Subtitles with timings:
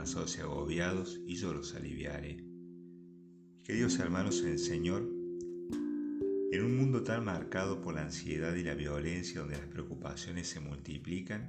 [0.00, 2.42] cansados y agobiados, y yo los aliviaré.
[3.62, 5.02] Queridos hermanos en el Señor,
[6.52, 10.58] en un mundo tan marcado por la ansiedad y la violencia, donde las preocupaciones se
[10.58, 11.44] multiplican,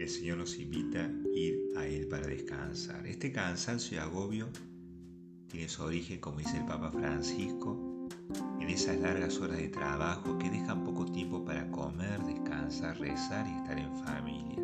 [0.00, 3.06] el Señor nos invita a ir a Él para descansar.
[3.06, 4.48] Este cansancio y agobio
[5.46, 8.08] tiene su origen, como dice el Papa Francisco,
[8.60, 13.52] en esas largas horas de trabajo que dejan poco tiempo para comer, descansar, rezar y
[13.52, 14.56] estar en familia.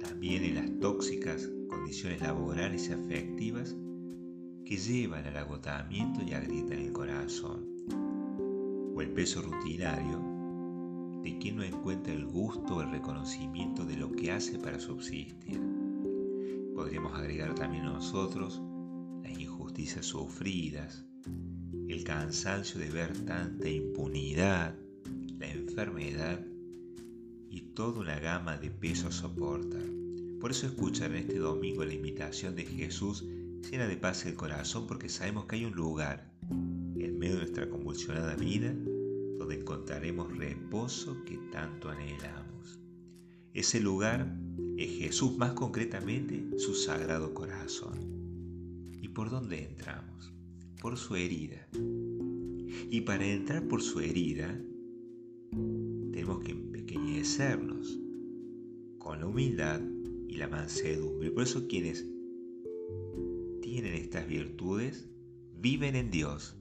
[0.00, 3.76] También en las tóxicas condiciones laborales y afectivas
[4.64, 7.66] que llevan al agotamiento y agrietan el corazón,
[8.94, 10.30] o el peso rutinario
[11.22, 15.60] de quien no encuentra el gusto o el reconocimiento de lo que hace para subsistir.
[16.74, 18.62] Podríamos agregar también nosotros
[19.22, 21.04] las injusticias sufridas,
[21.88, 24.74] el cansancio de ver tanta impunidad,
[25.38, 26.40] la enfermedad
[27.50, 29.99] y toda una gama de pesos soportar.
[30.40, 33.26] Por eso escuchar en este domingo la invitación de Jesús
[33.70, 37.68] llena de paz el corazón porque sabemos que hay un lugar en medio de nuestra
[37.68, 38.74] convulsionada vida
[39.38, 42.80] donde encontraremos reposo que tanto anhelamos.
[43.52, 44.34] Ese lugar
[44.78, 47.98] es Jesús, más concretamente su sagrado corazón.
[49.02, 50.32] ¿Y por dónde entramos?
[50.80, 51.68] Por su herida.
[52.90, 54.58] Y para entrar por su herida,
[55.50, 58.00] tenemos que empequeñecernos
[58.98, 59.82] con la humildad
[60.30, 61.30] y la mansedumbre.
[61.32, 62.06] Por eso quienes
[63.60, 65.08] tienen estas virtudes
[65.58, 66.56] viven en Dios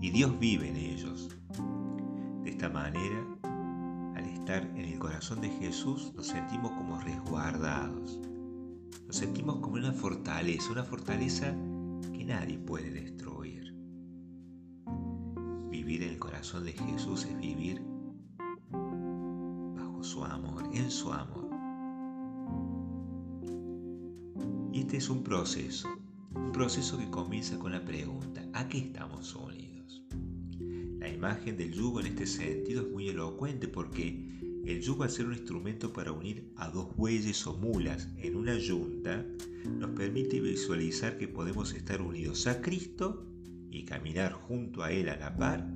[0.00, 1.28] y Dios vive en ellos.
[2.42, 3.24] De esta manera,
[4.16, 8.18] al estar en el corazón de Jesús, nos sentimos como resguardados.
[9.06, 11.54] Nos sentimos como una fortaleza, una fortaleza
[12.12, 13.74] que nadie puede destruir.
[15.70, 17.80] Vivir en el corazón de Jesús es vivir
[19.76, 21.47] bajo su amor, en su amor.
[24.88, 25.86] Este es un proceso,
[26.34, 30.02] un proceso que comienza con la pregunta, ¿a qué estamos unidos?
[30.98, 35.26] La imagen del yugo en este sentido es muy elocuente porque el yugo al ser
[35.26, 39.26] un instrumento para unir a dos bueyes o mulas en una yunta
[39.68, 43.26] nos permite visualizar que podemos estar unidos a Cristo
[43.70, 45.70] y caminar junto a Él a la par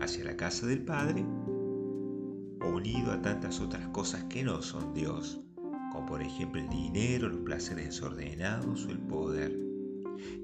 [0.00, 1.26] hacia la casa del Padre
[2.64, 5.40] unido a tantas otras cosas que no son Dios,
[5.92, 9.58] como por ejemplo el dinero, los placeres desordenados o el poder.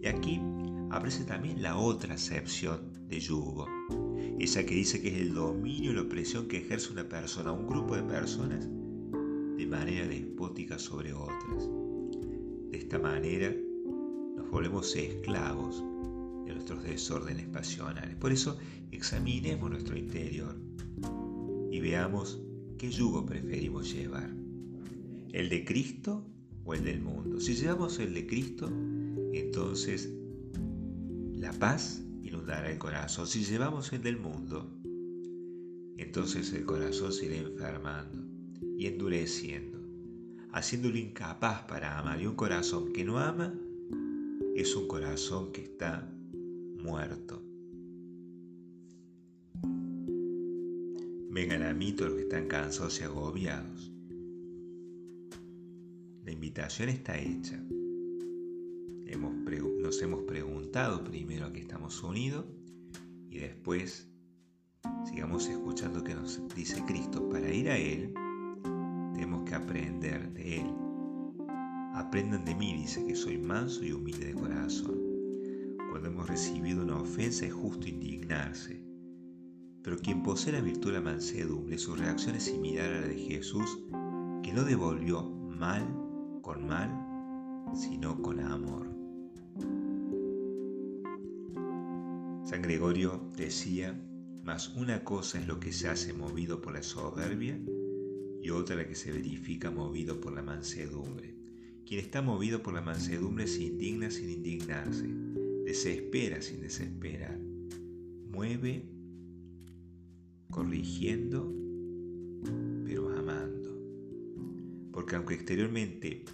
[0.02, 0.40] Y aquí
[0.90, 3.66] aparece también la otra acepción de yugo,
[4.38, 7.66] esa que dice que es el dominio y la opresión que ejerce una persona, un
[7.66, 8.68] grupo de personas,
[9.56, 11.68] de manera despótica sobre otras.
[12.70, 13.54] De esta manera
[14.36, 15.82] nos volvemos esclavos
[16.44, 18.14] de nuestros desórdenes pasionales.
[18.16, 18.58] Por eso
[18.90, 20.56] examinemos nuestro interior
[21.70, 22.40] y veamos
[22.76, 24.37] qué yugo preferimos llevar,
[25.32, 26.24] el de Cristo
[26.64, 27.40] o el del mundo.
[27.40, 28.70] Si llevamos el de Cristo,
[29.32, 30.10] entonces
[31.34, 33.26] la paz inundará el corazón.
[33.26, 34.70] Si llevamos el del mundo,
[35.96, 38.24] entonces el corazón se irá enfermando
[38.76, 39.78] y endureciendo,
[40.52, 42.20] haciéndolo incapaz para amar.
[42.20, 43.54] Y un corazón que no ama
[44.56, 46.10] es un corazón que está
[46.82, 47.42] muerto.
[51.30, 53.92] Vengan a mí todos los que están cansados y agobiados.
[56.48, 57.62] Invitación está hecha
[59.88, 62.44] nos hemos preguntado primero a qué estamos unidos
[63.30, 64.06] y después
[65.06, 67.28] sigamos escuchando que nos dice Cristo.
[67.28, 68.12] Para ir a Él
[69.12, 70.74] tenemos que aprender de Él.
[71.94, 74.98] Aprendan de mí, dice que soy manso y humilde de corazón.
[75.90, 78.82] Cuando hemos recibido una ofensa es justo indignarse.
[79.82, 83.16] Pero quien posee la virtud de la mansedumbre, su reacción es similar a la de
[83.16, 83.78] Jesús,
[84.42, 86.07] que no devolvió mal
[86.48, 86.88] con mal,
[87.74, 88.86] sino con amor.
[92.42, 93.94] San Gregorio decía,
[94.44, 97.60] mas una cosa es lo que se hace movido por la soberbia
[98.40, 101.34] y otra la que se verifica movido por la mansedumbre.
[101.86, 105.06] Quien está movido por la mansedumbre se indigna sin indignarse,
[105.66, 107.38] desespera sin desesperar,
[108.30, 108.88] mueve
[110.50, 111.57] corrigiendo
[115.08, 116.26] Porque aunque exteriormente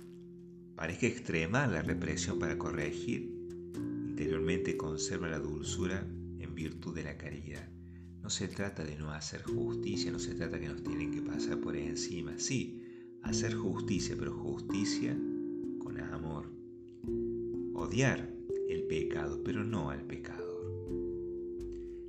[0.75, 3.32] parezca extremar la represión para corregir,
[4.09, 6.05] interiormente conserva la dulzura
[6.41, 7.69] en virtud de la caridad.
[8.21, 11.61] No se trata de no hacer justicia, no se trata que nos tienen que pasar
[11.61, 12.37] por encima.
[12.37, 12.82] Sí,
[13.23, 15.17] hacer justicia, pero justicia
[15.79, 16.50] con amor.
[17.75, 18.29] Odiar
[18.69, 20.43] el pecado, pero no al pecador.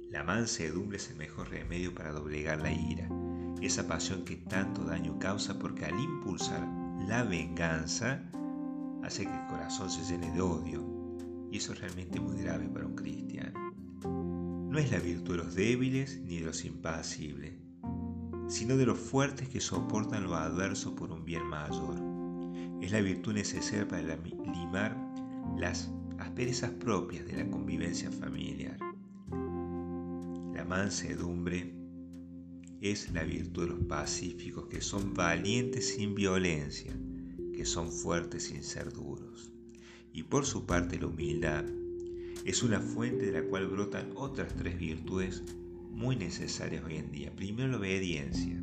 [0.10, 3.08] La mansedumbre es el mejor remedio para doblegar la ira,
[3.66, 6.68] esa pasión que tanto daño causa porque al impulsar
[7.08, 8.22] la venganza
[9.04, 10.84] hace que el corazón se llene de odio,
[11.52, 13.74] y eso es realmente muy grave para un cristiano.
[14.04, 17.54] No es la virtud de los débiles ni de los impasibles,
[18.48, 21.96] sino de los fuertes que soportan lo adverso por un bien mayor.
[22.82, 24.96] Es la virtud necesaria para limar
[25.58, 25.90] las
[26.20, 28.78] asperezas propias de la convivencia familiar.
[30.54, 31.75] La mansedumbre
[32.82, 36.94] es la virtud de los pacíficos que son valientes sin violencia,
[37.54, 39.52] que son fuertes sin ser duros.
[40.14, 41.66] Y por su parte la humildad
[42.46, 45.44] es una fuente de la cual brotan otras tres virtudes
[45.92, 47.36] muy necesarias hoy en día.
[47.36, 48.62] Primero la obediencia.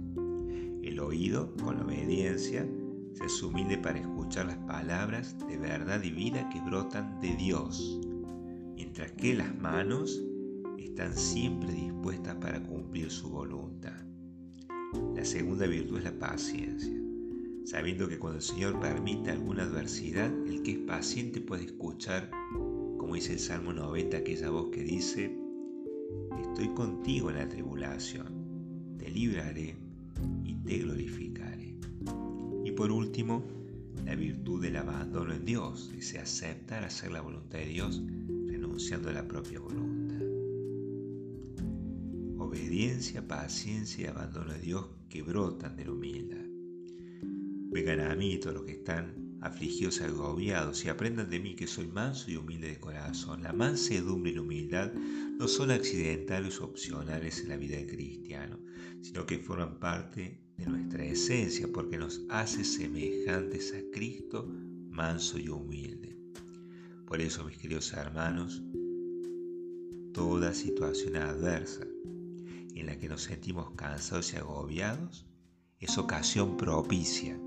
[0.83, 2.69] El oído, con la obediencia,
[3.15, 8.01] se es humilde para escuchar las palabras de verdad y vida que brotan de Dios,
[8.75, 10.23] mientras que las manos
[10.85, 14.03] están siempre dispuestas para cumplir su voluntad.
[15.15, 17.01] La segunda virtud es la paciencia,
[17.65, 22.31] sabiendo que cuando el Señor permite alguna adversidad, el que es paciente puede escuchar,
[22.99, 25.37] como dice el Salmo 90, aquella voz que dice,
[26.41, 29.77] estoy contigo en la tribulación, te libraré
[30.45, 31.77] y te glorificaré.
[32.65, 33.43] Y por último,
[34.05, 38.03] la virtud del abandono en Dios, dice aceptar hacer la voluntad de Dios
[38.47, 40.02] renunciando a la propia voluntad.
[42.53, 46.45] Obediencia, paciencia y abandono de Dios que brotan de la humildad.
[47.71, 51.67] Vengan a mí todos los que están afligidos y agobiados, y aprendan de mí que
[51.67, 53.43] soy manso y humilde de corazón.
[53.43, 58.61] La mansedumbre y la humildad no son accidentales o opcionales en la vida del cristiano,
[59.01, 64.47] sino que forman parte de nuestra esencia porque nos hace semejantes a Cristo,
[64.91, 66.19] manso y humilde.
[67.07, 68.63] Por eso, mis queridos hermanos,
[70.13, 71.87] toda situación adversa
[72.83, 75.25] en la que nos sentimos cansados y agobiados
[75.79, 77.39] es ocasión propicia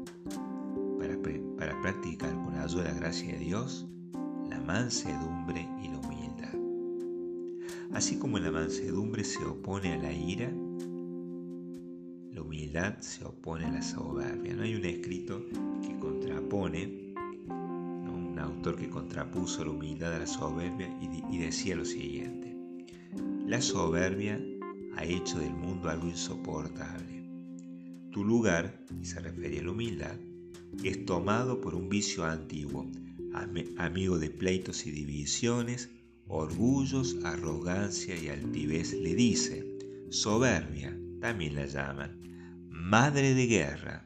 [1.58, 3.86] para, practicar con ayuda de la gracia de Dios
[4.50, 6.56] la mansedumbre y la humildad.
[7.94, 10.50] Así como la mansedumbre se opone a la ira,
[12.32, 14.54] la humildad se opone a la soberbia.
[14.54, 15.44] No hay un escrito
[15.82, 17.14] que contrapone,
[17.50, 20.90] un autor que contrapuso la humildad a la soberbia
[21.30, 22.56] y decía lo siguiente.
[23.46, 24.40] La soberbia
[24.96, 27.24] ha hecho del mundo algo insoportable.
[28.12, 30.18] Tu lugar, y se refiere a la humildad,
[30.84, 32.90] es tomado por un vicio antiguo,
[33.78, 35.90] amigo de pleitos y divisiones,
[36.28, 39.66] orgullos, arrogancia y altivez, le dice,
[40.10, 42.22] soberbia, también la llaman,
[42.70, 44.06] madre de guerra,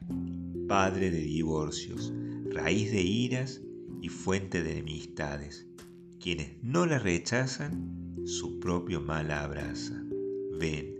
[0.68, 2.12] padre de divorcios,
[2.50, 3.60] raíz de iras
[4.02, 5.66] y fuente de enemistades.
[6.18, 10.09] Quienes no la rechazan, su propio mal abraza.
[10.60, 10.94] Ven,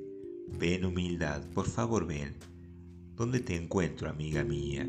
[0.58, 2.34] ven humildad, por favor ven.
[3.14, 4.88] ¿Dónde te encuentro, amiga mía?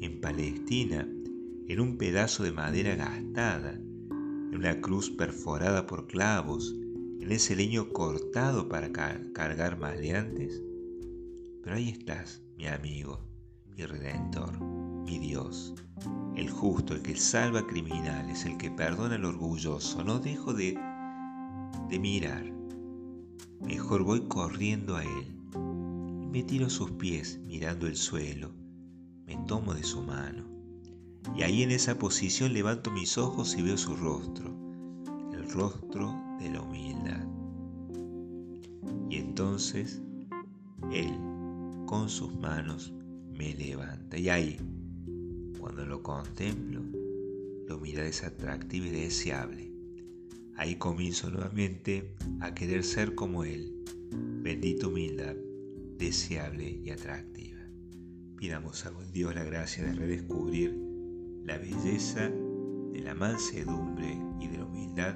[0.00, 1.08] en Palestina,
[1.68, 6.74] en un pedazo de madera gastada, en una cruz perforada por clavos,
[7.20, 10.62] en ese leño cortado para cargar maleantes.
[11.62, 13.20] Pero ahí estás, mi amigo,
[13.76, 15.74] mi redentor, mi Dios,
[16.36, 20.04] el justo, el que salva criminales, el que perdona al orgulloso.
[20.04, 20.78] No dejo de,
[21.88, 22.55] de mirar.
[23.60, 25.34] Mejor voy corriendo a Él.
[26.30, 28.66] Me tiro a sus pies mirando el suelo
[29.26, 30.44] me tomo de su mano.
[31.36, 34.54] Y ahí en esa posición levanto mis ojos y veo su rostro,
[35.32, 37.26] el rostro de la humildad.
[39.10, 40.00] Y entonces
[40.92, 41.12] Él
[41.86, 42.92] con sus manos
[43.32, 44.16] me levanta.
[44.16, 44.58] Y ahí,
[45.58, 46.80] cuando lo contemplo,
[47.68, 49.65] la humildad es atractiva y deseable.
[50.56, 53.84] Ahí comienzo nuevamente a querer ser como Él.
[54.42, 55.36] Bendita humildad,
[55.98, 57.60] deseable y atractiva.
[58.36, 60.74] Pidamos a Dios la gracia de redescubrir
[61.44, 62.30] la belleza
[62.92, 65.14] de la mansedumbre y de la humildad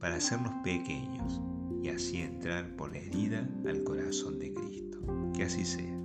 [0.00, 1.40] para hacernos pequeños
[1.82, 4.98] y así entrar por la herida al corazón de Cristo.
[5.34, 6.03] Que así sea.